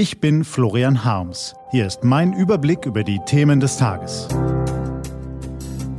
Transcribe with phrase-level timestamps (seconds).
[0.00, 1.54] Ich bin Florian Harms.
[1.72, 4.28] Hier ist mein Überblick über die Themen des Tages.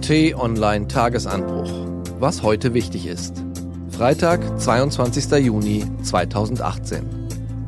[0.02, 1.70] T-Online Tagesanbruch.
[2.18, 3.44] Was heute wichtig ist.
[3.92, 5.46] Freitag, 22.
[5.46, 7.06] Juni 2018.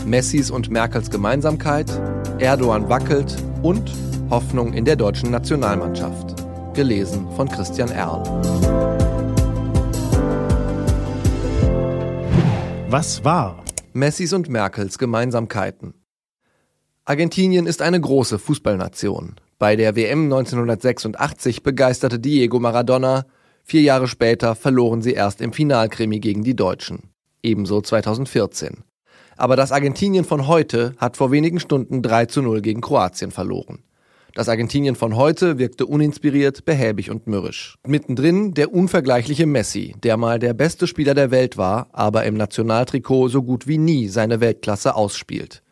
[0.08, 1.92] Messis und Merkels Gemeinsamkeit,
[2.40, 3.92] Erdogan wackelt und
[4.32, 6.34] Hoffnung in der deutschen Nationalmannschaft.
[6.74, 8.24] Gelesen von Christian Erl.
[12.90, 13.64] Was war?
[13.94, 15.94] Messis und Merkels Gemeinsamkeiten.
[17.06, 19.36] Argentinien ist eine große Fußballnation.
[19.60, 23.26] Bei der WM 1986 begeisterte Diego Maradona.
[23.66, 27.10] Vier Jahre später verloren sie erst im Finalkrimi gegen die Deutschen.
[27.42, 28.86] Ebenso 2014.
[29.36, 33.84] Aber das Argentinien von heute hat vor wenigen Stunden 3 zu 0 gegen Kroatien verloren.
[34.34, 37.76] Das Argentinien von heute wirkte uninspiriert, behäbig und mürrisch.
[37.86, 43.28] Mittendrin der unvergleichliche Messi, der mal der beste Spieler der Welt war, aber im Nationaltrikot
[43.28, 45.64] so gut wie nie seine Weltklasse ausspielt.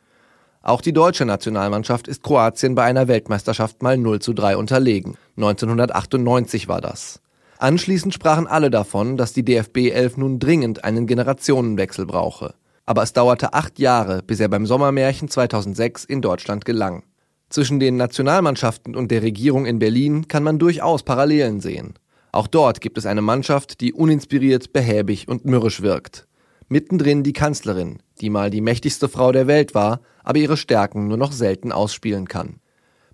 [0.64, 5.18] Auch die deutsche Nationalmannschaft ist Kroatien bei einer Weltmeisterschaft mal 0 zu 3 unterlegen.
[5.38, 7.20] 1998 war das.
[7.58, 12.54] Anschließend sprachen alle davon, dass die DFB 11 nun dringend einen Generationenwechsel brauche.
[12.86, 17.04] Aber es dauerte acht Jahre, bis er beim Sommermärchen 2006 in Deutschland gelang.
[17.50, 21.96] Zwischen den Nationalmannschaften und der Regierung in Berlin kann man durchaus Parallelen sehen.
[22.32, 26.28] Auch dort gibt es eine Mannschaft, die uninspiriert, behäbig und mürrisch wirkt.
[26.72, 31.18] Mittendrin die Kanzlerin, die mal die mächtigste Frau der Welt war, aber ihre Stärken nur
[31.18, 32.62] noch selten ausspielen kann.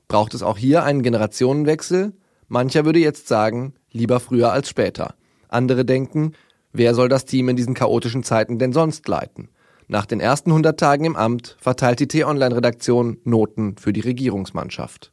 [0.08, 2.14] Braucht es auch hier einen Generationenwechsel?
[2.50, 5.16] Mancher würde jetzt sagen, lieber früher als später.
[5.50, 6.34] Andere denken,
[6.72, 9.50] wer soll das Team in diesen chaotischen Zeiten denn sonst leiten?
[9.88, 15.12] Nach den ersten 100 Tagen im Amt verteilt die T-Online-Redaktion Noten für die Regierungsmannschaft.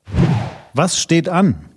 [0.75, 1.71] Was steht an?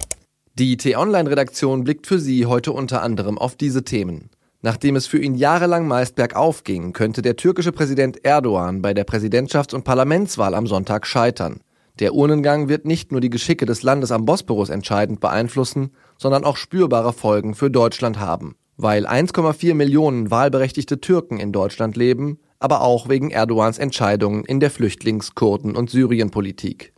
[0.55, 4.31] Die T-Online-Redaktion blickt für Sie heute unter anderem auf diese Themen.
[4.61, 9.05] Nachdem es für ihn jahrelang meist bergauf ging, könnte der türkische Präsident Erdogan bei der
[9.05, 11.61] Präsidentschafts- und Parlamentswahl am Sonntag scheitern.
[11.99, 16.57] Der Urnengang wird nicht nur die Geschicke des Landes am Bosporus entscheidend beeinflussen, sondern auch
[16.57, 18.55] spürbare Folgen für Deutschland haben.
[18.77, 24.71] Weil 1,4 Millionen wahlberechtigte Türken in Deutschland leben, aber auch wegen Erdogans Entscheidungen in der
[24.71, 26.93] Flüchtlings-, Kurden- und Syrienpolitik.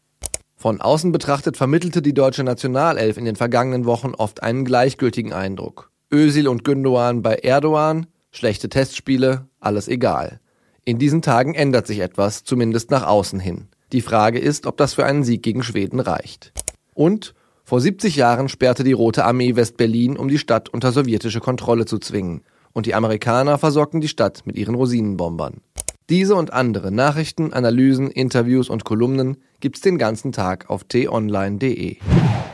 [0.56, 5.92] Von außen betrachtet vermittelte die deutsche Nationalelf in den vergangenen Wochen oft einen gleichgültigen Eindruck.
[6.12, 10.40] Özil und Gündoğan bei Erdogan, schlechte Testspiele, alles egal.
[10.84, 13.68] In diesen Tagen ändert sich etwas, zumindest nach außen hin.
[13.92, 16.52] Die Frage ist, ob das für einen Sieg gegen Schweden reicht.
[16.96, 21.86] Und vor 70 Jahren sperrte die Rote Armee West-Berlin, um die Stadt unter sowjetische Kontrolle
[21.86, 22.42] zu zwingen.
[22.74, 25.62] Und die Amerikaner versorgten die Stadt mit ihren Rosinenbombern.
[26.10, 31.98] Diese und andere Nachrichten, Analysen, Interviews und Kolumnen gibt's den ganzen Tag auf t-online.de.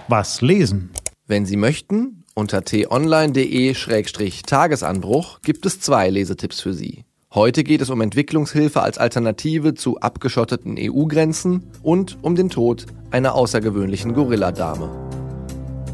[0.09, 0.91] Was lesen?
[1.25, 7.05] Wenn Sie möchten, unter t-online.de-tagesanbruch gibt es zwei Lesetipps für Sie.
[7.33, 13.35] Heute geht es um Entwicklungshilfe als Alternative zu abgeschotteten EU-Grenzen und um den Tod einer
[13.35, 14.89] außergewöhnlichen Gorilladame.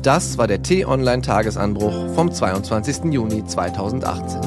[0.03, 3.13] Das war der T-Online-Tagesanbruch vom 22.
[3.13, 4.41] Juni 2018.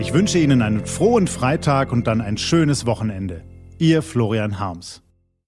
[0.00, 3.44] Ich wünsche Ihnen einen frohen Freitag und dann ein schönes Wochenende.
[3.78, 5.02] Ihr Florian Harms.